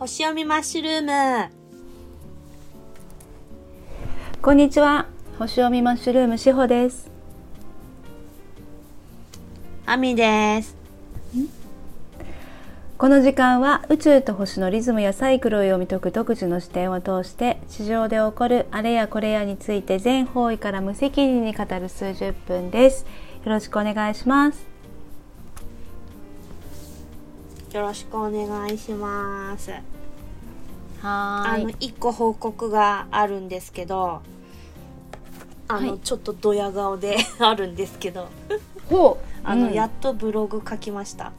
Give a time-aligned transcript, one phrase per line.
[0.00, 1.50] 星読みマッシュルーム。
[4.40, 5.08] こんにちは。
[5.38, 7.10] 星読みマッシュルームしほです。
[9.84, 10.74] あみです。
[12.96, 23.04] この時間は宇宙と星のリズムやサイクルを読み解く独自の視点を通して地上で起こるあれやこれやについて全方位から無責任に語る数十分です。
[23.44, 24.69] よろしくお願いします
[27.72, 29.70] よろしくお願いします。
[29.70, 29.80] は
[31.02, 34.20] あの一個報告があるんですけど
[35.68, 35.98] あの、はい。
[36.00, 38.28] ちょっとドヤ顔で あるんですけど。
[38.88, 39.26] ほう。
[39.44, 39.72] あの、うん。
[39.72, 41.32] やっとブログ書きました。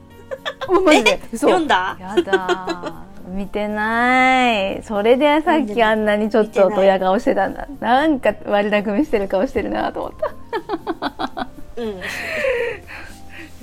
[0.68, 1.20] おマジで？
[1.32, 1.48] 嘘。
[1.48, 1.96] 読んだ？
[2.00, 4.82] やだ見てない。
[4.82, 7.68] それでさっきあんなにちょっとドヤ顔してたんだ。
[7.78, 11.48] なんか悪巧みしてる顔してるなと思った。
[11.76, 12.00] うん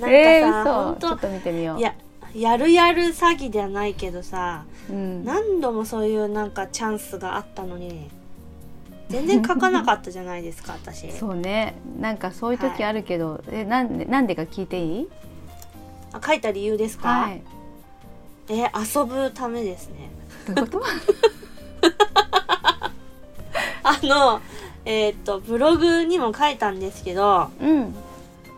[0.00, 1.78] なんかさ、えー、ほんと嘘ちょっと見てみよう。
[1.78, 1.94] いや
[2.34, 8.08] やるやる詐欺ではないけどさうん、何度もそういうなんかチャンスがあったのに
[9.08, 11.10] 全然書かなかったじゃないですか 私。
[11.12, 11.74] そうね。
[11.98, 15.08] なんかそういう時あるけど、えなんでなんでか聞いていい？
[16.12, 17.42] あ書いた理由ですか、はい。
[18.48, 20.10] えー遊ぶためですね。
[20.54, 20.84] どういうこと？
[23.82, 24.40] あの
[24.84, 27.94] えーっとブログにも書いたんですけどうん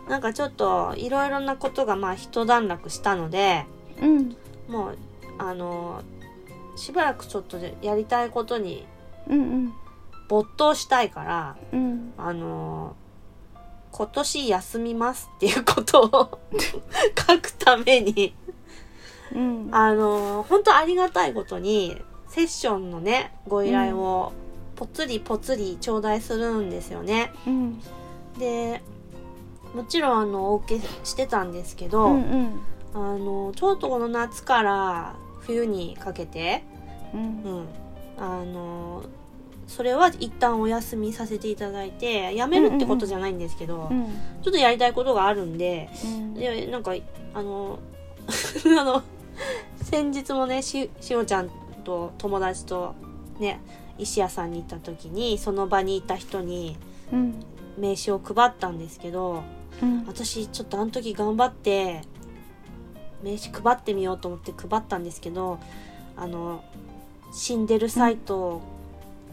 [0.09, 3.65] なんかちょっといろいろなことがまあ一段落したので
[4.01, 4.35] うん。
[4.67, 4.97] もう
[5.37, 6.01] あの
[6.75, 8.85] しばらくちょっとでやりたいことに
[9.27, 9.73] うん
[10.27, 12.13] 没頭したいからうん。
[12.17, 12.95] あの
[13.91, 16.39] 今年休みますっていうことを
[17.27, 18.33] 書くために
[19.31, 19.69] うん。
[19.71, 24.33] あの本当ありがたいことにセッションのねご依頼を
[24.75, 27.31] ぽつりぽつり頂戴するんですよね。
[27.45, 27.79] うん。
[28.39, 28.81] で
[29.73, 32.61] もちろんあのお受けしてたんですけうど、ん。
[32.93, 36.63] あのちょうどこの夏から冬にかけて、
[37.13, 37.43] うん。
[37.43, 37.65] うん、
[38.17, 39.03] あの
[39.67, 44.05] それは一旦お休みさせていただいてやめるってことじゃないんですけど、うん。
[44.41, 46.33] ちょっとやりたいことがあるんでうん。
[46.33, 46.93] でなんか
[47.33, 47.79] あの
[48.79, 49.03] あの
[49.83, 51.49] 先日もねししおちゃん
[51.83, 52.95] と友達と
[53.39, 53.61] ね
[53.99, 56.75] 石屋さんに行った時にその場にいた人に
[57.13, 57.35] うん。
[57.77, 59.41] 名刺を配ったんですけど
[59.81, 60.05] うん。
[60.05, 62.01] 私ちょっとあの時頑張って
[63.23, 65.59] 名刺配ってみようと思って配ったんですけど
[66.15, 66.63] あの
[67.31, 68.61] 死んでるサイト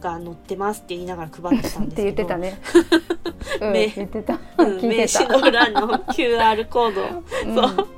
[0.01, 1.97] が載ってますって言いながら配ってたんっですけど。
[1.97, 2.61] て言ってたね。
[3.61, 5.49] うん、名刺のた。
[5.49, 7.23] 裏の QR コードを。
[7.47, 7.55] うん。
[7.55, 7.89] そう。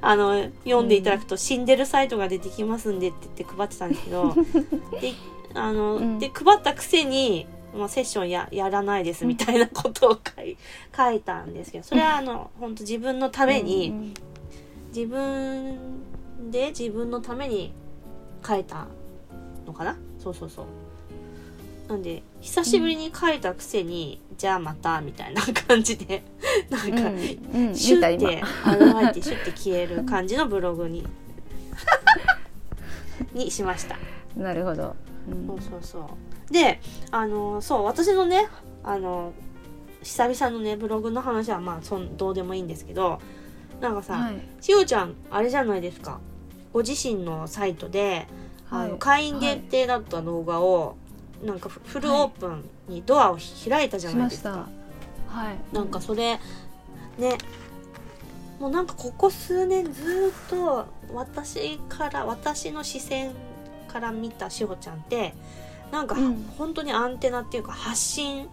[0.00, 4.34] あの読んでいただくと死んでるサイトが出てきますんでって言って配ってたんですけど。
[5.00, 5.12] で
[5.54, 6.18] あの、うん。
[6.18, 7.46] で配ったくせに、
[7.76, 10.56] まあ、セッションややらないですみたいなことを書い
[10.96, 14.14] 書いたんですけどそれはあの本当自分のために、うん
[14.92, 15.78] 自分
[16.50, 17.72] で自分のために
[18.44, 18.88] 書いた
[19.66, 19.96] のかな？
[20.18, 20.66] そうそうそう
[21.88, 26.22] なんで久しぶりに書いたくせに、じゃあまたみたいな感じで
[26.70, 28.00] なんか、うんうん、シュ。
[28.00, 31.06] ッて現れてシュッて消える感じのブログに
[33.32, 33.96] にしました。
[34.36, 34.96] なるほど。
[35.28, 36.02] うんそうそうそう。
[36.50, 36.80] で、
[37.10, 38.48] あのそう私のね
[38.82, 39.32] あの
[40.02, 43.20] 久々のねブログの話はまあそんどうでもいいんですけど、
[43.80, 46.20] なんかさ、はいしおちゃんあれじゃないですか。
[46.72, 48.26] ご自身のサイトで、
[48.70, 50.96] あのはい会員限定だった動画を、
[51.44, 53.38] なんかフフルオープンにドアを
[53.68, 54.68] 開いたじゃしないですか。
[55.28, 55.74] はい。
[55.74, 56.38] なんかそれ
[57.18, 57.38] ね
[58.58, 63.32] もうなんかここ数年ずっと私から私の視線
[63.88, 65.34] から見たしほちゃんって
[65.90, 66.50] なんか、うん。
[66.56, 68.48] 本当にアンテナっていうか発信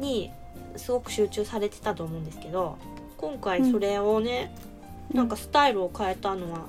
[0.00, 0.30] に
[0.76, 2.78] すごく集中されてたと思うんですけど
[3.16, 4.54] 今回それをね、
[5.10, 5.16] うん。
[5.16, 6.60] なんかスタイルを変えたのは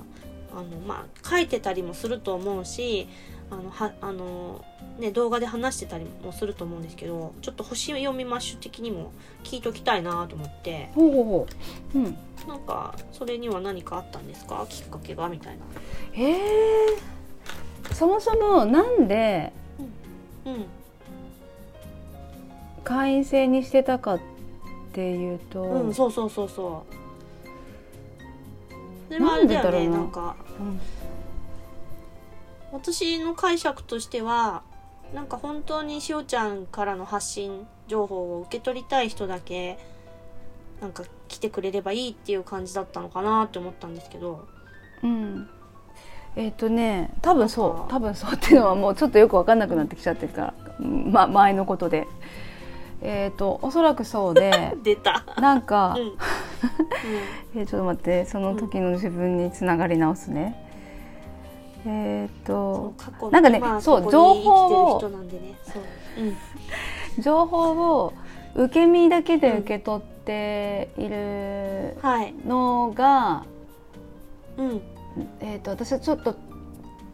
[0.52, 3.08] あのまあ書いてたりもすると思うし
[3.50, 4.64] あのはあの
[4.98, 9.12] ね動画で話してたりもすると思うんですけどちょっと星読みマッシュ的にも
[9.44, 11.46] 聞いときたいなと思ってほうほうほ
[11.94, 11.98] う。
[11.98, 12.16] うん。
[12.48, 14.64] なんかそれには何かあったんですか？
[14.68, 15.28] きっかけが？
[15.28, 15.64] みたいな。
[16.14, 16.36] ええ
[17.92, 19.65] そもそもなんでうん
[22.84, 24.20] 会員制にしてたかっ
[24.92, 26.96] ていうと、うんそうそうそうそう。
[29.08, 30.80] それはあれだよねなんかうん
[32.72, 34.62] 私の解釈としては
[35.14, 39.78] なんか本当にしおちゃんからの発信情報を受け取りたい人だけ
[40.80, 44.46] なんか来てくれればいいっていう感じだったのかなって思ったんですけど。
[45.02, 45.48] うん
[46.36, 52.06] えっ、とね多分そう多分そうっていうのはもうちょっとよく分かんなくなってきちゃってるから、うんま、前のことで。
[53.02, 55.22] えっ、とおそらくそうで 出た。
[55.38, 56.16] なんか、うん、うん。
[57.60, 60.66] えーちょっと待ってその時の自分につながり直すね、
[61.86, 62.94] えっ、と
[63.30, 65.02] なんかね今そう情報を
[67.18, 68.12] 情報を
[68.54, 73.44] 受け身だけで受け取っているはい、のが、
[74.56, 74.82] うん、
[75.40, 76.36] えー、と私はちょっと、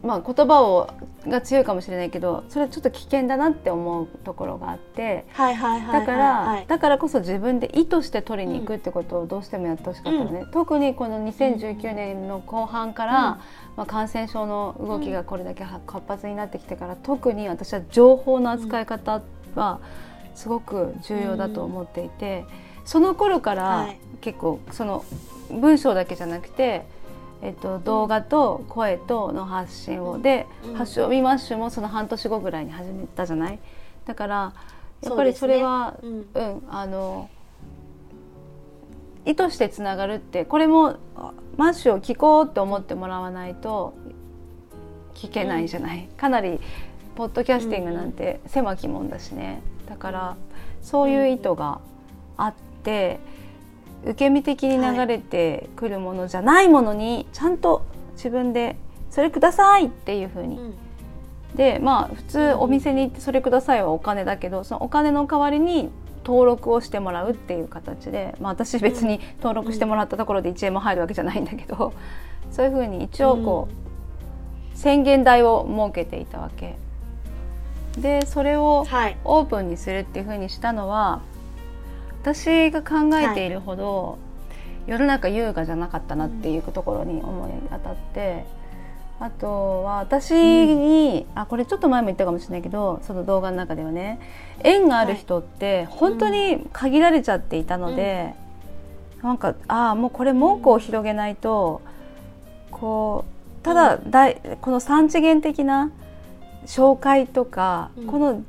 [0.01, 0.89] まあ、言葉を
[1.27, 13.37] が強いかもしれないけどそれはちょっと危険だなって思うところがあってはいはいはいだから、はいだからこそ自分で意図して取りに行くってことをどうしてもやってほしかったのね、特にこの2019年の後半から、うん。
[13.75, 19.21] まあ、感染症の動きがこれだけは活発になってきてから特に私は情報の扱い方
[19.55, 19.79] は
[20.35, 22.45] すごく重要だと思っていて、
[22.85, 23.99] その頃からはい。
[24.21, 25.03] 結構その
[25.51, 26.85] 文章だけじゃなくて、
[27.45, 33.59] えっと、動画と声との発信を、でうん「発祥ビマッシュ」もその半年後ぐらいに始めたじゃない？
[34.05, 34.53] だから
[35.01, 36.25] やっぱりそれはうん。
[36.33, 37.29] うん、あの
[39.25, 43.93] 意図してつながるってこれもあマッシュを聞こうって思ってもらわないと
[45.13, 46.59] 聞けないじゃない、かなり
[47.15, 49.61] ポッドキャスティングなんて狭き門だしね。
[49.87, 50.35] だから
[50.81, 51.79] そういう意図が
[52.35, 52.53] あっ
[52.83, 53.19] て
[54.03, 57.85] 受け身的に流れてくるものじゃないものにちゃんと
[58.15, 58.75] 自分で
[59.09, 60.57] 「それください」っていうふうに。
[60.57, 60.73] うん。
[61.55, 65.91] でまあ普通お店に行ってそれくださいはお金だけどそのお金の代わりに
[66.23, 71.93] 登録をしてもらうっていう形で、まあ、私別に登録してもらったところで1円も入るわけじゃないんだけど、
[72.49, 76.77] そういうふうに一応こう、宣言台を設けていたわけ。
[77.97, 79.17] でそれをはい。
[79.23, 81.21] オープンにするっていうふうにしたのは
[82.23, 84.17] 私が考えているほど、
[84.87, 88.45] 世の中優雅じゃなかったなっていうところに思い当たって。
[89.19, 94.19] あとは私に、あこれちょっと前も言ったかもしれないけどその動画の中ではね
[94.63, 98.33] 縁がある人って本当に限られちゃっていたので、
[99.21, 101.81] なんかああもうこれ門戸を広げないと
[102.71, 103.23] こ
[103.61, 105.91] うただだいこの3次元的な
[106.65, 108.07] 紹介とか、うん。
[108.07, 108.41] この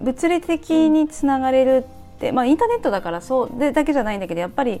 [0.00, 1.99] 物理的につながれるって、
[2.32, 4.80] まあインターネットだからそうでだけじゃないんだけどやっぱり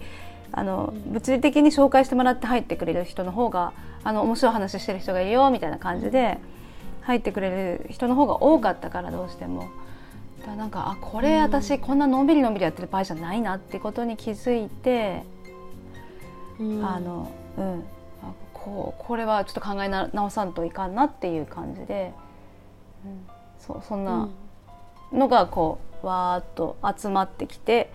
[0.52, 3.72] あの、うん物理的に紹介してもらって入ってくれる人の方が
[4.04, 6.38] あの面白い話してる人がいるよみたいな感じで
[7.02, 9.68] 入ってくれる人の方が多かったからどうしても。
[10.46, 11.42] だなんかあこれうん。
[11.42, 15.22] 私こんなのんびりのんびりやってる場合じゃないなってことに気づいて、
[16.58, 16.84] うん。
[16.84, 17.84] あのうん。
[18.22, 22.12] あこうこれはちょっと考えな直さんといかんなっていう感じで、
[23.04, 23.26] うん、
[23.58, 24.30] そそんうなん。
[25.12, 27.92] のがこうわーっと集まってきて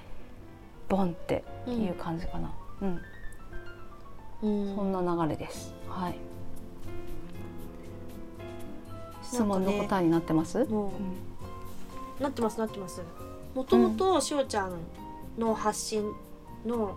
[0.89, 3.01] ボンっていう感じかな、うん。
[4.43, 4.75] うん。
[4.75, 5.73] そんな流れです。
[5.89, 6.17] はい。
[9.23, 10.59] 質問の答えになってます、
[12.19, 13.01] なってますなってます。
[13.55, 14.73] もともとしおちゃん
[15.37, 16.11] の発信
[16.65, 16.95] の、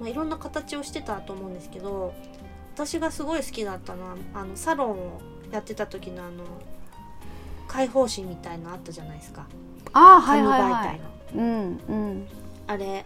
[0.00, 2.14] まあ、いろんな形をしてたと思うんですけど
[2.74, 5.20] 私がすごい好きだったのはあのサロンを
[5.50, 6.44] やってた時のあの
[7.70, 9.46] 開放誌みたいなのあったじゃないですか。
[9.92, 10.72] ああはい紙媒はい。
[10.72, 11.00] は体の、い。
[11.36, 12.26] うんうん。
[12.66, 13.04] あれ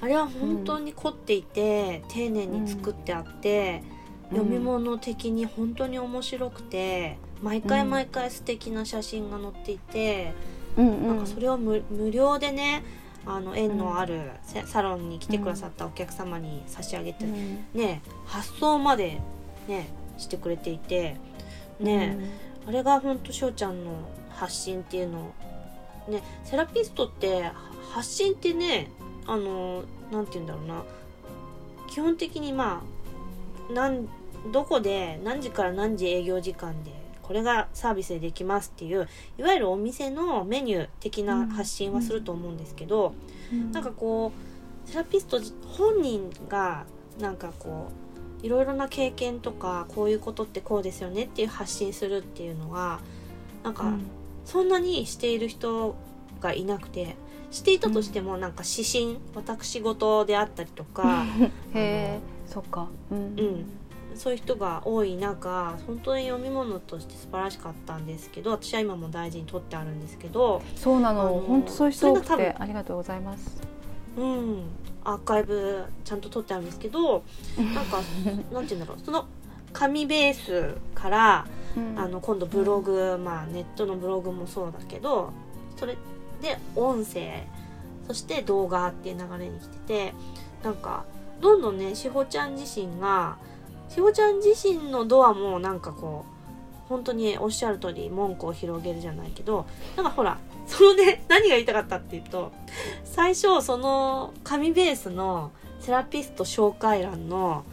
[0.00, 3.82] あれは本当に凝っていて、丁寧に作ってあって、
[4.30, 10.32] 読み物的に本当に面白くて毎回毎回素敵な写真が載っていて、
[10.76, 11.06] うんうん。
[11.08, 12.82] なんかそれを無無料でね
[13.24, 17.64] あの縁のあるせサロンに来てくださったお客様に差し上げて、うん。
[17.74, 19.20] ね発送まで
[19.68, 19.88] ね
[20.18, 21.16] してくれていて
[21.78, 22.18] ね、
[22.66, 23.90] あれがほんとしおちゃんの
[24.30, 25.34] 発信っていうの
[26.08, 27.54] ねセラピストっては
[27.90, 28.90] 発信ってね
[29.26, 30.82] あのなんて言うんだろうな。
[31.88, 32.82] 基本的にま
[33.70, 34.08] あなん
[34.50, 36.90] どこで何時から何時営業時間で
[37.22, 43.14] これがサービスでできますっていういわゆるお店のメニュー的な発信はすると思うんですけど、
[43.52, 43.72] うん。
[43.72, 44.32] なんかこ
[44.86, 45.40] うセラピスト
[45.76, 46.86] 本人が
[47.20, 48.11] なんかこう
[48.42, 53.00] いろいろな経験とかこういうことってこうですよねっていう発信するっていうのは
[53.62, 54.02] なんかうん。
[54.44, 55.94] そんなにしている人
[56.40, 57.16] がいなくて
[57.50, 61.24] していたとしてもなんか指針私事であったりとか、
[61.74, 62.88] へえそっか。
[63.10, 63.18] うん。
[63.18, 63.66] うん、
[64.14, 73.60] そういう人が多い中本当に読み物として素晴らしかったんですけど私は今も大事に取ってあるんですけど、そうなあのの本当そういう人多くてありがとうございます。
[74.16, 74.62] うん、
[75.04, 77.22] アーカイブちゃんと取ってあるんですけど
[77.74, 78.00] なんか
[78.52, 78.98] なんて言うんだろう。
[79.04, 79.26] その
[79.72, 81.98] 紙ベースからうん。
[81.98, 85.32] あの今度ブログ、まあネットのブログもそうだけど
[85.76, 85.96] それ
[86.42, 87.46] で音声
[88.06, 90.14] そして動画っていう流れに来てて
[90.62, 91.04] なんか
[91.40, 93.36] どんどんねしほちゃん自身が
[93.88, 99.66] しほちゃん自身のドアもなんかこう本当におっしゃる通り門戸を広げるじゃないけど
[99.96, 102.52] なんかほらそのね何が言いたかったっていうと
[103.04, 107.64] 最初その紙ベースのセラピスト紹介欄の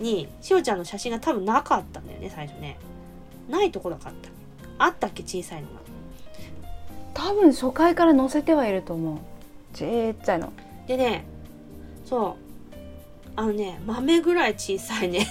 [0.00, 2.78] にしおちゃんの写真が多分なかったんだよね最初ね。
[3.48, 4.30] ないとこなかった。
[4.84, 5.74] あったっけ小さいのが。
[7.14, 9.18] 多分初回から載せてはいると思う。
[9.74, 10.52] ちっちゃいの。
[10.86, 11.24] でね
[12.04, 12.36] そ
[12.72, 12.74] う。
[13.36, 15.26] あのね豆ぐらい小さいね。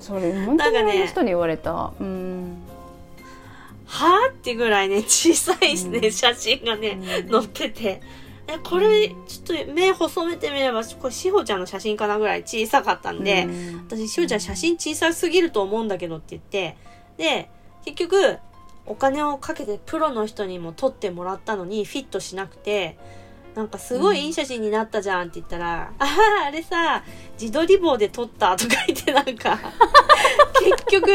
[0.00, 2.65] それ本当にいろんな人に言われた、うん
[3.96, 6.12] はあってぐらいね小さいね、うん。
[6.12, 7.30] 写真がね、うん。
[7.30, 8.02] 載ってて。
[8.48, 13.76] えこれちょっと目細めてみればこれしほちゃんの写真かなぐらい小さかったんで、うん。
[13.88, 16.76] 私しほちゃん写真小さすぎると思うんだけどって言って
[17.16, 17.50] で
[17.84, 18.38] 結局
[18.84, 22.96] お金をかけてプロの人にも撮ってもらったのにフィットしなくて
[23.56, 27.02] なんかすごいいい写真になったじゃんって言ったら「あああれさ
[27.40, 29.58] 自撮り棒で撮った」とか言ってなんか
[30.62, 31.10] 結局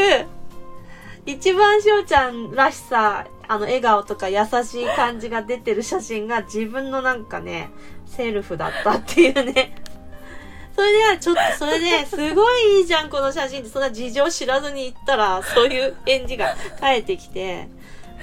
[1.24, 7.70] 一番しおちゃんらしさあの笑顔とか優しい感じが出てる写真が自分のなんかね
[8.06, 9.74] セルフだったっていうね。
[10.74, 17.68] それではちょっとそれですごいいいじゃんこの写真ってそんな事情知らずに行ったらそういう返事が返ってきて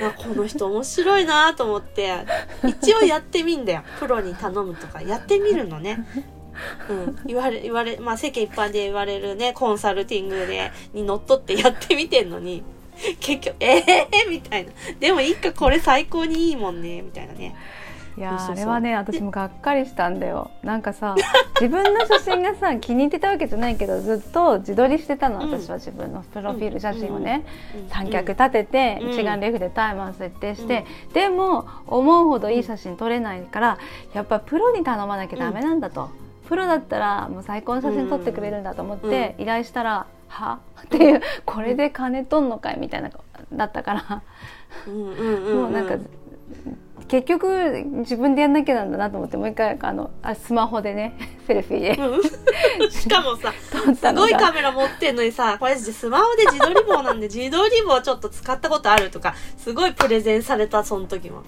[0.01, 2.11] あこの人面白いなと思って
[2.81, 3.83] 一応やってみんだよ。
[3.99, 5.01] プロに頼むとか。
[5.01, 6.05] やってみるのね。
[6.89, 12.63] うん、言われ言われまあ世間一般で言われるねコンサルティングでにのっとってやってみてんのに。
[13.19, 14.71] 結局ええー、 みたいな。
[14.99, 17.55] でもいいかこれ最高にいいもんねみたいなね。
[18.17, 20.51] いやあれはね私もがっかりしたんだよ。
[20.61, 21.15] なんかさ
[21.61, 25.51] 自分の写真がさ気に入ってたわけじゃないけどずっと自撮りしてたのうん。
[25.51, 33.77] 私は自分のプロフィール写真をね、うん三脚立てて、うん一眼レフでタイマー設定して、でも思うほどいい写真撮れないから
[34.13, 36.09] やっぱプロに頼まなきゃダメなんだと、
[36.49, 43.09] プロだったらもう最高の写真撮ってくれるんだと思って依頼したら「は?」っていうこれで金取んのかいみたいな
[43.51, 44.21] だったから、
[44.87, 45.97] もうなんか
[47.07, 51.17] 結局自分でやんなきゃなんだなと思ってもう一回あのあスマホでね
[51.47, 61.41] セルフィーでうんしかもさ すごいカメラ持ってんのにさ、これスマホで自撮り棒なんで自撮り棒ちょっと使ったことあるとか、すごいプレゼンされた、その時は。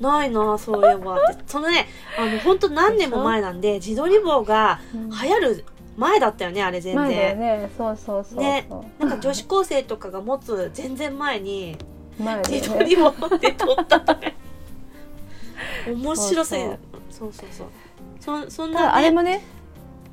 [0.00, 1.18] ないなぁ、そういえば。
[1.46, 1.86] そのね、
[2.18, 5.64] あの、ほんと何年も前なんで、自撮り棒がうん流行る
[5.96, 7.40] 前だったよね、あれ全前だよ然。
[7.40, 7.70] ね。
[7.76, 8.68] そうそうそうそう、ね。
[8.98, 11.76] なんか女子高生とかが持つ全然前に、
[12.18, 14.20] 前だ自撮り棒で撮ったとか。
[15.88, 16.78] 面白すぎる。
[17.10, 17.48] そうそう。
[17.50, 18.44] そう。
[18.44, 19.42] そそんな、ね、あれもね。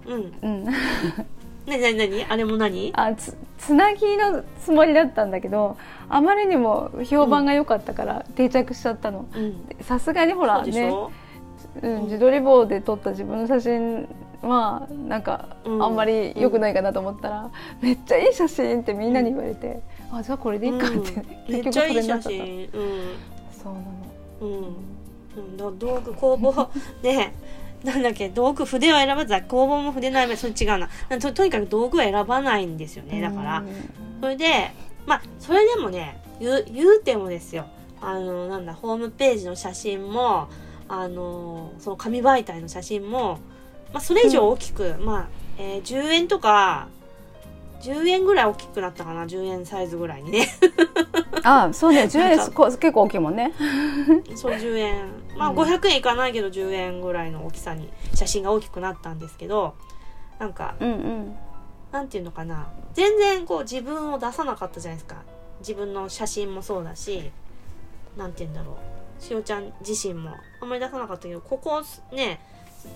[0.05, 0.33] うん。
[0.41, 0.65] うん。
[1.65, 2.91] なになにあれも何？
[2.93, 5.77] あつつなぎのつもりだったんだけど
[6.09, 9.25] あまりにも評判が良かったから定着しちゃったの。
[9.33, 9.65] うん。
[9.81, 10.93] さすがにほそらね、
[11.81, 14.07] うん、自撮り棒で撮った自分の写真
[14.49, 19.81] はなんかうんあんまり良くないかなと思ったら、めっちゃいい写真ってみんなに言われて、
[20.11, 21.03] あじゃあこれでいいかって、うん。
[21.49, 22.69] めっちゃいい写になっちゃった真。
[22.73, 23.15] うん。
[23.51, 24.03] そうなの。
[24.41, 24.93] うん。
[25.35, 26.69] うん、だ道具工房。
[27.01, 27.33] ね。
[27.83, 30.89] なんだっけ道具筆を選ばず工房も筆の選ばそれ違うな。
[31.19, 33.19] ととにかく道具を選ばないんですよね。
[33.19, 33.67] だから、うん。
[34.21, 34.71] それで
[35.05, 37.65] まあそれでもね言う言うてもですよ。
[38.01, 40.47] あのなんだホームページの写真も
[40.87, 43.39] あのその紙媒体の写真も、
[43.93, 46.87] まあ、それ以上大きく、まあ、えー10円とか
[47.81, 50.47] 10円ぐらい大きくなったかな10円サイズぐらいにね。
[51.43, 53.53] あそうね10円こ結構大きいもんね。
[54.35, 55.11] そう10円。
[55.37, 55.57] まあうん。
[55.57, 59.75] 500円いかないけど10円ぐらいの大きさに写真が大きくなったんですけど
[60.39, 61.35] なんかうんうん。
[61.91, 62.69] なんていうのかな。
[62.93, 65.17] 全然こう自分を出さなかったじゃないですか。
[65.59, 67.31] 自分の写真もそうだし
[68.15, 68.77] なんて言うんだろ
[69.19, 69.21] う。
[69.21, 70.31] しおちゃん自身も
[70.61, 71.81] あんまり出さなかったけどここ
[72.13, 72.39] ね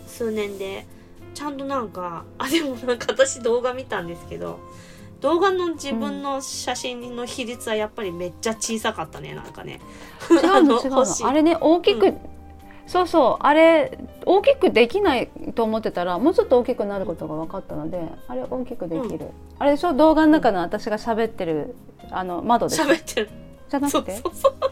[0.08, 0.86] 数年で
[1.34, 4.60] ちゃんとなんか あでもなんか私動画見たんですけど
[5.22, 9.79] 動画の自分の写真の比率はやっぱりめっちゃ小さかったねなんかね。
[10.29, 10.96] 違うの 違うの。
[10.98, 12.17] 星あれね大きく、う
[12.86, 19.94] そうそうあれ大きくできないと思ってたらもうちょっと大きくなることが分かったのであれ大きくできる、あれでしょ？
[19.94, 21.75] 動画の中の私が喋ってる
[22.12, 22.86] あの窓でしょ？
[22.86, 23.29] 喋ってる。
[23.70, 24.12] じゃなくて？
[24.17, 24.72] そうそうそう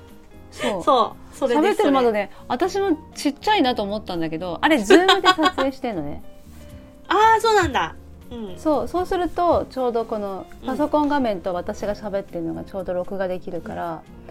[0.83, 1.35] そう。
[1.35, 1.69] それです。
[1.69, 6.23] 喋ってる窓それね私もちっちゃいなと思ったんだけどあれズームで撮影してんのね。
[7.07, 7.95] ああそうなんだ。
[8.31, 8.57] うん。
[8.57, 14.24] そうそうするとちょうどこのパソコン画面と私が喋ってるのがちょうど録画できるから、うん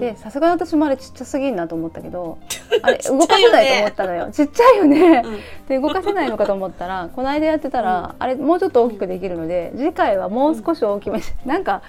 [0.00, 2.38] でさすがに私もあれちっちゃすぎんなと思ったけど
[2.82, 4.28] あれ動かせないと思ったのよ。
[4.32, 5.40] ちっちゃいよね、うん。
[5.68, 11.82] で動かせないのかと思ったらこの間やってたら、あれもうちょっと大きくできるので次回はもう少し大きめに、なんか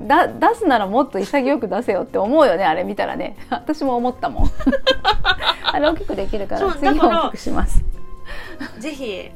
[0.00, 3.36] だ出すならもっと潔く出せよって思うよねあれ見たらね。
[3.50, 4.50] 私も思ったもん。
[5.64, 7.82] あれ大きくできるから次は大きくします。
[8.78, 9.30] ぜひ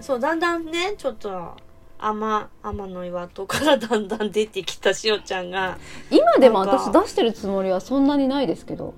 [0.00, 1.56] そうだんだんねちょっと
[2.00, 5.78] 天天の岩戸からだんだん出てきたしおちゃんが。
[6.10, 8.94] 今でも私出してるつもりはそんなにないですけど。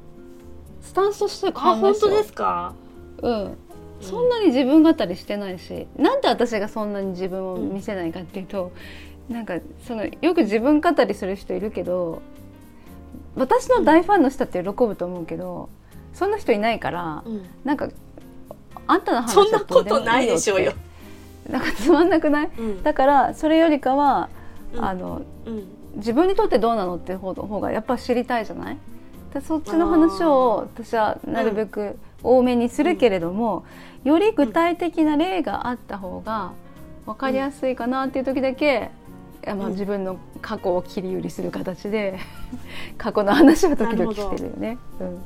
[0.83, 2.75] スタンスとしてあ変わ本当ですか？
[3.23, 3.57] うん。
[4.01, 8.73] そんなに自分語りしてないしなんで私がそんなに自分を見せないかっていうと、
[9.29, 12.23] なんかそのよく自分語りする人いるけど
[13.37, 15.69] 私の大ファンの人って喜ぶと思うけど、
[16.15, 17.47] そんな人いないから、うん。
[17.63, 17.89] なんか
[18.87, 20.73] あんたの話そんなことないでしょうよ
[21.49, 22.51] なんかつまんなくない？
[22.59, 22.83] うん。
[22.83, 24.29] だからそれよりかは、
[24.75, 24.85] うん。
[24.85, 25.65] あのうん。
[25.97, 28.79] 自分にとってどうなのって方方がやっぱ知りたいじゃない？
[29.35, 33.65] でそっちの話を私はなるべく多めにするけれども、
[34.05, 36.53] より具体的な例があった方が
[37.07, 38.91] 分かりやすいかなっていう時だけ、
[39.45, 39.73] いやまあ、うん。
[39.73, 42.19] 自分の過去を切り売りする形で
[42.99, 44.79] 過去の話は時々してるよね。
[44.99, 45.23] うん。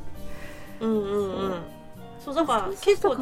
[0.80, 1.54] うんうんうん。
[2.20, 3.16] そうだから結構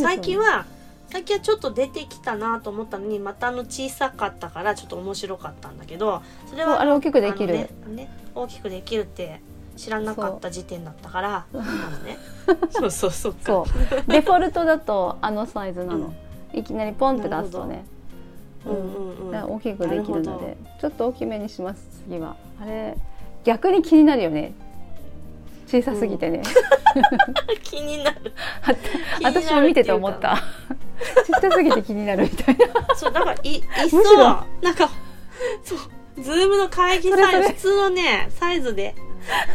[0.00, 0.66] 最近は
[1.10, 7.54] 最近はちょっと出てきたなと思ったのにまたあの小さかったからちょっと面白かったんだけどそれはあれ大きくできる？
[7.54, 9.40] ねね大きくできるって
[9.76, 12.18] 知らなかった時点だったからあのね。
[12.70, 13.38] そうそうそうか。
[13.44, 14.02] そう。
[14.10, 16.12] デフォルトだとあのサイズなの、
[16.52, 17.84] いきなりポンって出すとね。
[18.66, 18.72] うん。
[18.72, 22.36] うんうん大きくできるのでちょっと大きめにします次は。
[22.60, 22.96] あれ
[23.44, 24.52] 逆に気になるよね。
[25.66, 26.42] 小さすぎてね、
[27.62, 28.32] 気になる。
[28.64, 28.78] あ気
[29.18, 30.38] になる私も見てて思った
[31.24, 32.94] ちっちゃすぎて気になるみたいな。
[32.94, 34.44] そうだからいいっそろ。
[34.62, 34.90] なんか
[35.62, 35.78] そう。
[36.22, 38.94] ズームの会議サイズ普通のねサイズで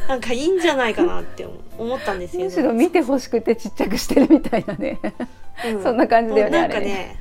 [0.08, 1.46] なんかいいんじゃないかなって
[1.78, 5.00] 思ったんですけどむしろ見てほしくてちっちゃくしてるみたいなね。
[5.78, 7.20] うそんな感じだよねなんかね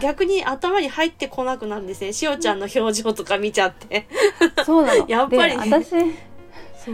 [0.00, 2.12] 逆に頭に入ってこなくなるんですね。
[2.12, 4.06] しおちゃんの表情とか見ちゃって。
[4.64, 5.06] そうなの。
[5.10, 5.56] やっぱり。
[5.56, 5.86] ねで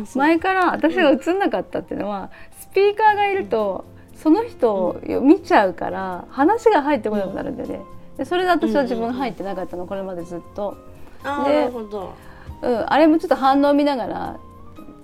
[0.03, 3.85] 私前から私が映んなかったっていうのは、スピーカーがいると
[4.25, 7.81] その人を見ちゃうから話が入ってこなくなるんだよね。
[8.17, 10.79] でそれで私は自分が入ってなかったのこれまでずっと、
[11.23, 12.15] であーなるほど、
[12.63, 14.41] うん、あれもちょっと反応を見ながら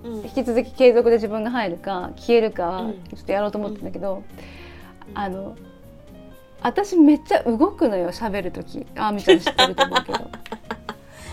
[0.05, 0.17] うん。
[0.23, 2.93] 引き続き継続で自分が入るか消えるかうん。
[3.15, 4.25] ちょっとやろうと思ってんだけど、
[5.13, 5.55] あの
[6.63, 8.87] 私めっちゃ動くのよ喋る時。
[8.97, 10.31] あみちゃん知ってると思うけど。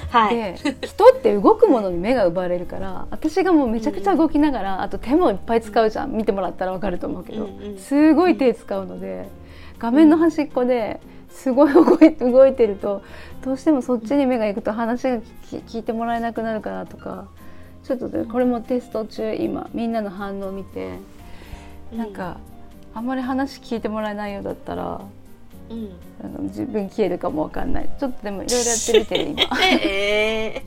[0.10, 6.12] はい、で人って動くものに目が奪われるから私がもうめちゃくちゃ動きながら、あと手もいっぱい使うじゃん。
[6.12, 9.28] 見てもらったら分かると思うけど、すごい手使うので
[9.80, 13.04] 画面の端っこですごい動い動いてると
[13.44, 15.22] どうしてもそっちに目が行くと話が聞
[15.66, 17.28] 聞いてもらえなくなるかなとか
[17.84, 20.98] ちょっとねこれもテスト中今みんなの反応を見て
[21.96, 22.38] なんか、
[22.94, 25.02] あんまり話聞いてもらえないようだったら
[25.70, 25.90] うん、
[26.22, 27.90] なんか自分消えるかも分かんない。
[28.00, 29.44] ちょっとでもいろいろやってみてる今。
[29.84, 30.64] え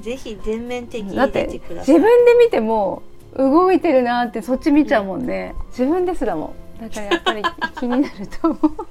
[0.00, 1.94] ー、ぜひ全面的に出だっててください。
[1.94, 3.02] 自分で見ても
[3.36, 6.54] 動いてるなってそっち見ちゃうもんね、自分ですらも。
[6.80, 7.42] だからやっぱり
[7.78, 8.86] 気になると思う。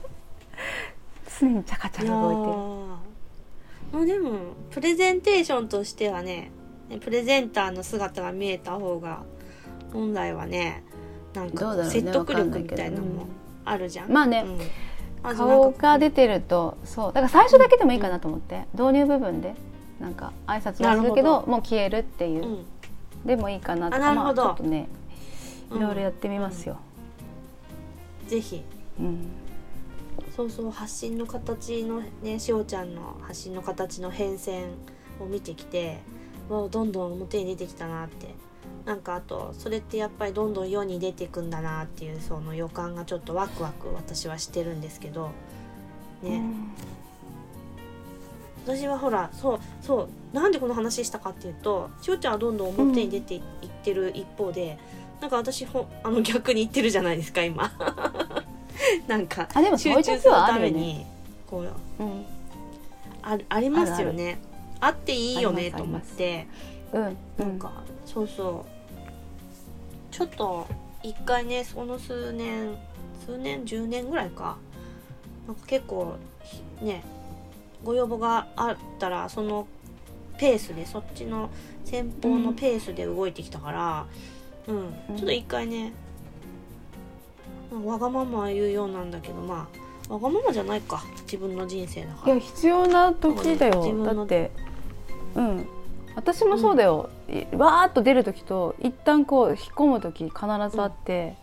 [1.39, 2.53] 常にチャカチャカ動いてる。
[2.53, 2.89] ー。
[3.91, 4.39] まあでも
[4.71, 6.51] プレゼンテーションとしてはね
[6.89, 9.23] ねプレゼンターの姿が見えた方が
[9.93, 10.83] 本来はね
[11.33, 13.27] なんか説得力みたいなのも
[13.65, 14.43] あるじゃん、まあね。
[14.45, 14.88] うんあとなん
[15.23, 17.13] 顔かが出てるとそう。
[17.13, 19.55] だから最初だけでもいいかなと思って、導入部分で
[19.99, 22.65] なんか挨拶はするけどもう消えるっていう、うん。
[23.25, 24.43] でもいいかなとかまああなるほど。
[24.43, 24.87] ちょっとね
[25.71, 25.77] うん。
[25.77, 26.77] いろいろやってみますよ、
[28.27, 28.63] ぜひ。
[28.99, 29.27] うん。
[30.35, 34.67] そうそう発信の形のねしおちゃんの発信の形の変遷
[35.19, 35.97] を見てきて
[36.47, 38.27] わあどんどん表に出てきたなって
[38.89, 45.29] なんかあとそれってやっぱりどんどん世に出てくんだなっていうその予感がちょっとワクワク私はしてるんですけど
[46.23, 46.41] ね、
[48.65, 53.41] 私はほらそうそうなんでこの話したかっていうとしおちゃんはどんどん表に出ていっ
[53.83, 54.79] てる一方で、
[55.21, 57.71] なんか私ほあの逆に言ってるじゃないですか今。
[59.07, 59.47] なんか
[59.77, 61.05] 集中するために
[61.45, 61.59] こ
[61.99, 62.25] ううん。
[63.21, 64.39] あありますよね。
[64.81, 66.47] あっていいよねと思って。
[66.91, 67.71] うんうなんか
[68.05, 68.78] そうそう
[70.19, 70.67] ちょっと
[71.01, 72.75] 一回ねその数年
[73.25, 74.57] 数年10年ぐらいか。
[75.47, 77.03] なんか結構ひね
[77.85, 79.65] ご要望があったらその
[80.37, 81.49] ペースでそっちの
[81.85, 84.05] 先方のペースで動いてきたから、
[84.67, 84.93] うん。
[85.09, 85.15] うん。
[85.15, 85.93] ちょっと一回ね
[87.71, 89.69] まあわがままは言うようなんだけどま
[90.09, 91.01] あわがままじゃないか。
[91.23, 92.33] 自分の人生だから。
[92.33, 93.81] いや必要な時だよ。
[93.81, 94.51] 自分のだって
[95.35, 95.65] うん
[96.15, 100.35] 私もそうだよ、いわーっと出る時と一旦こう引っ込む時必
[100.69, 101.35] ずあって、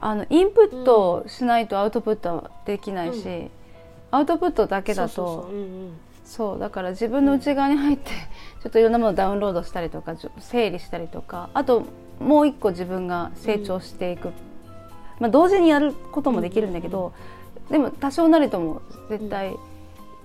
[0.00, 3.50] あのインプットしないとアウトプットはできないし、う
[4.10, 5.50] アウトプットだけだと
[6.24, 8.10] そうだから自分の内側に入って
[8.62, 11.84] ちょっといろんなものをダウンロードしたりとか整理したりとかあと
[12.20, 14.32] もう一個自分が成長していく、
[15.20, 17.12] まあ、同時にやることもできるんだけど、
[17.70, 19.56] でも多少なりとも絶対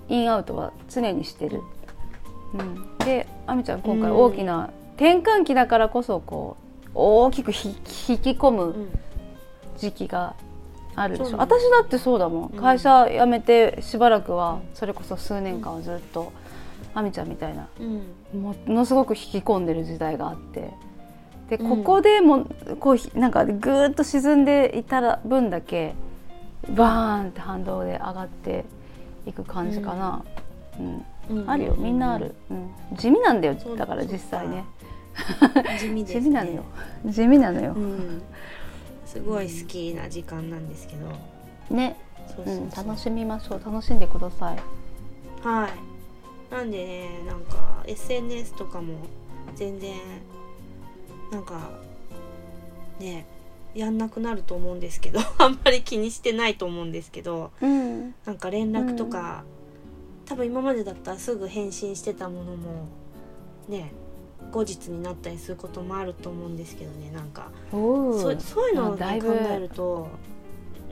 [0.09, 1.61] インアウトは常にしてる。
[2.53, 4.17] うん、であみちゃん今回うん。
[4.17, 8.99] 大きな転換期だからこそこう大きくひ引き込むうん。
[9.75, 10.35] 時期が
[10.95, 11.29] あるでしょ。
[11.31, 12.59] そうなん私だってそうだもん、うん。
[12.59, 16.31] 会社辞めてしばらくはそれこそ数年間はずっと
[16.93, 17.83] あみちゃんみたいなう
[18.37, 18.41] ん。
[18.41, 20.69] ものすごく引き込んでる時代があって。
[21.49, 21.83] でうん。
[21.83, 22.45] ここでも
[22.79, 25.95] こうひなんかぐーっと沈んでいたら分だけ
[26.69, 28.63] バーンって反動で上がって
[29.25, 30.23] いく感じかな、
[30.79, 30.85] うん。
[30.85, 31.05] うん
[31.47, 31.75] あるよ。
[31.77, 33.55] みんなある、うん、地味なんだよ。
[33.77, 34.65] だから実際ね。
[35.79, 36.09] 地味ね。
[36.09, 36.63] 地味なのよ。
[37.05, 37.73] 地味なのよ。
[37.73, 38.21] う、ん。
[39.05, 41.75] すごい好きな時間なんですけど。
[41.75, 42.67] ね、そううん、そう。
[42.75, 43.61] そう楽しみましょう。
[43.63, 44.57] 楽しんでください。
[45.47, 45.93] はい。
[46.53, 48.93] なんでねなんか SNS とかも
[49.55, 49.95] 全然
[51.31, 51.71] なんか
[52.99, 53.25] ね
[53.73, 55.19] やんなくなると思うんですけど。
[55.39, 57.51] あんまり気にしてないと思うんですけど。
[57.61, 58.13] うん。
[58.25, 59.43] なんか連絡とか、
[60.25, 62.87] 多分今までだったらすぐ返信してたものも
[63.67, 63.91] ね
[64.51, 67.49] 後日になったりすることもあると思うんですけどねなんか。
[67.71, 70.07] おそうそういうのを、ね、考えると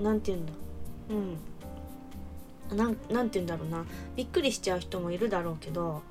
[0.01, 0.53] なんて言うんだ
[2.71, 2.75] う。
[2.75, 2.77] ん。
[2.77, 3.85] なんなんて言うんだろうな。
[4.15, 6.01] びっくりしちゃう人もいるだろうけど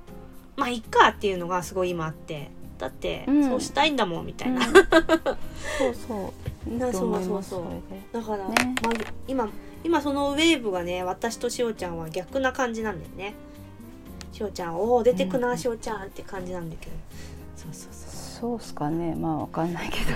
[0.56, 3.44] まあいっかっていうのがすごい今あってだって、うん。
[3.44, 4.72] そうしたいんだもんみたいな、うん。
[4.74, 6.32] そうそ
[6.66, 6.70] う。
[6.70, 7.72] いいなと思いますそうそう
[8.12, 8.74] そだから、ね。
[8.82, 9.48] まず今
[9.82, 13.34] 今そのウェーブがね私としおちゃんは逆な感じなんだよね。
[14.32, 15.58] しおちゃんおお出てくな、うん。
[15.58, 16.92] しおちゃんって感じなんだけど。
[17.56, 19.14] そうそうそそうっすかね。
[19.14, 20.12] まあわかんないけど、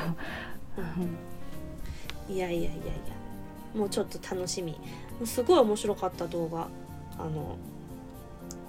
[2.28, 2.84] ういやいやいやいや。
[3.74, 4.78] もうちょっと楽しみ。
[5.24, 6.68] すごい面白かった動画。
[7.18, 7.56] あの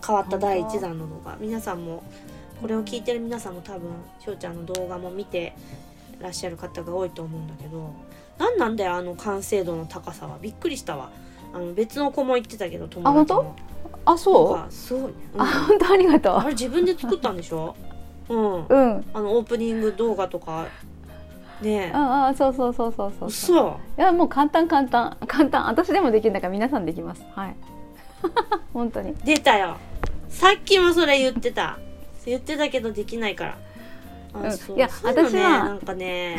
[0.06, 1.38] 変わった第1弾の動画。
[1.40, 2.04] 皆さんも
[2.62, 5.54] これを聞いてる皆さんも多分しおちゃんの動画も見て
[6.20, 7.94] らっしゃる方が多いと思うんだけど
[8.38, 10.38] 何なんだよあの完成度の高さは。
[10.42, 11.10] びっくりしたわ。
[11.54, 13.56] あの別の子も言ってたけど友達も。
[14.06, 14.56] あそう？
[14.58, 15.04] なんかすごい。
[15.04, 15.42] ね、うん。
[15.42, 15.94] あ本当？
[15.94, 17.76] ありがとあれ自分で作ったんでしょ？
[18.30, 18.66] うん。
[18.66, 19.06] ううん。
[19.14, 20.68] あのオープニング動画とか。
[21.62, 21.92] ねえ。
[21.94, 23.30] ああそうそうそうそうそう。
[23.30, 23.80] 嘘。
[23.98, 25.16] いやもう簡単簡単。
[25.28, 25.68] 簡単。
[25.68, 27.24] 私でもできるんだから皆さんできます。
[27.34, 27.56] はい。
[28.74, 29.16] 本当に。
[29.24, 29.78] 出たよ。
[30.28, 31.80] さっきもそれ言ってた。
[32.26, 33.52] 言ってたけどできないから。
[33.52, 33.58] あ、
[34.44, 34.52] うん。
[34.58, 34.78] そう。
[34.78, 35.66] いや私は。
[35.66, 36.38] なんかね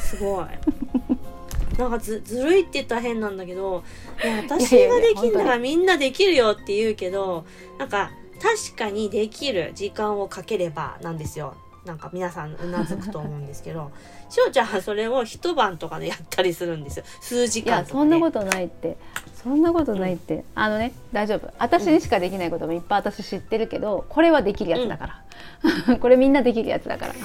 [0.00, 0.46] すごい。
[1.78, 3.84] なんかずずるいって言ったら変なんだけど
[4.24, 7.44] いや私ができんだか本らみんなできるよって言うけど
[7.78, 8.10] なんか
[8.42, 11.54] 確かにできる時間をかければなんですよ
[11.88, 13.90] なんか皆さんうなずくと思うんですけど
[14.28, 17.04] しおちゃんはそれを一晩とかでやったりするんですよ。
[17.22, 18.98] 数時い間とか、ね、やそんなことないって。
[19.42, 21.48] そんなことないって、あのね大丈夫。
[21.58, 25.22] 私にしかできないこともいっぱい私知ってるけどこれはできるやつだか
[25.88, 27.14] ら、 これみんなできるやつだから。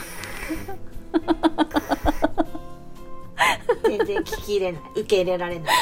[3.84, 4.82] 全然聞き入れない。
[4.96, 5.76] 受け入れられない。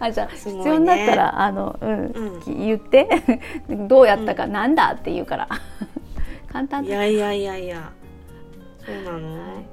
[0.00, 0.32] あじゃあ、ね。
[0.34, 2.06] 必要になったらあの、うん。
[2.06, 2.40] うん。
[2.42, 3.08] き言って。
[3.68, 5.48] どうやったか、なんだって言うから
[6.54, 7.92] 簡単いだやいやいやいや。
[8.86, 9.66] そうなの、はい。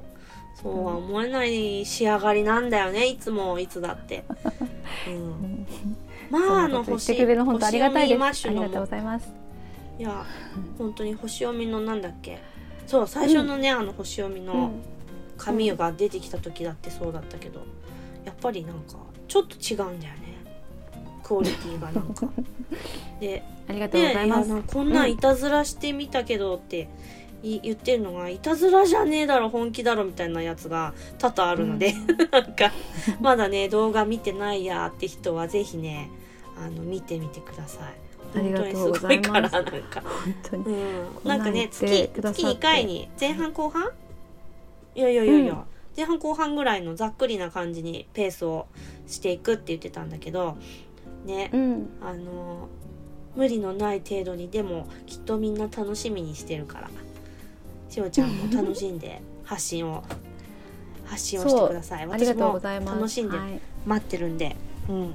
[0.60, 4.24] そうは思えない仕上がりなんだよねいつもいつだって、
[5.06, 5.66] うん、
[6.28, 8.18] まああのなこと言ってくれるの本当ありがたいです。
[8.18, 9.32] マッシュのありがとうございます。
[9.98, 10.24] いや
[10.76, 12.40] 本当に星読みのなんだっけ？
[12.88, 14.72] そう最初のね、あの星読みの
[15.38, 17.60] 紙が出てきた時だってそうだったけど
[18.24, 18.96] やっぱりなんか
[19.28, 20.21] ちょっと違うんだよね
[21.32, 22.28] クオリティがなんか。
[23.20, 26.88] でありがとうごねざいます、やなんかこんなんいたずらしてみたけどって
[27.42, 31.94] い言ってるのがいたずらじゃねえだろ本気だろみたいなやつが多々あるので、
[32.30, 32.72] なんか
[33.20, 36.10] まだね動画見てないやって人はぜひね
[36.56, 38.38] あの見てみてください。
[38.38, 40.64] ありがとう本当にすごいからなんか、本当に。
[40.64, 43.90] うん、なんかね月月2回に前半後半？
[44.94, 45.62] いやいやいやいや、うん。
[45.96, 48.66] 前半後半ぐらいのざっくりな感じにペースを
[49.06, 50.56] していくって言ってたんだけど
[51.24, 51.88] ね、うん。
[52.02, 52.68] あの
[53.36, 56.90] 無理のない程度にでもきっとみんな楽しみにしてるから。
[57.88, 60.02] しおちゃんも楽しんで発信を
[61.04, 62.08] 発信をしてください。
[62.10, 62.96] ありがとうごもざいます。
[62.96, 63.60] 楽しんではい。
[63.86, 64.56] 待ってるんで、
[64.88, 65.14] うん。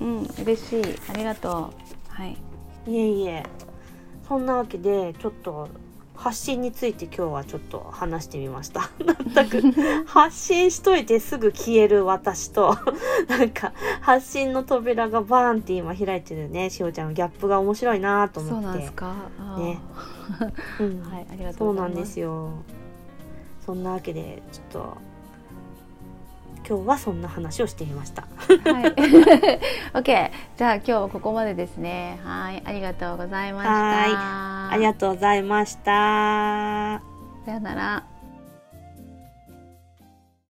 [0.00, 0.30] うん。
[0.42, 0.84] 嬉しい。
[1.08, 2.12] ありがとう。
[2.12, 2.36] はい。
[2.86, 3.42] いえいえ。
[4.28, 5.68] そんなわけでちょっと
[6.22, 8.90] 発信について今日はちょっと話してみました。
[9.34, 9.72] 全く
[10.06, 12.76] 発信しといてすぐ消える私と
[13.28, 16.68] なんか発信の扉がバーンって今開いてるね。
[16.68, 18.62] しおちゃんのギャップが面白いなと思って。
[18.62, 19.14] そうなんですか？
[19.56, 19.78] ね。
[20.78, 21.02] うん。
[21.10, 21.92] はいありがとそううござます。
[21.94, 22.50] ないんですよ。
[23.64, 24.96] そんなわけでちょっと
[26.70, 28.22] 今日はそんな話をしてみました。
[28.22, 28.94] はい。
[29.92, 32.20] OK じゃあ今日はここまでですね。
[32.22, 32.62] はい。
[32.64, 33.72] ありがとうございました。
[33.72, 37.02] はありがとうございました。
[37.44, 38.19] さよなら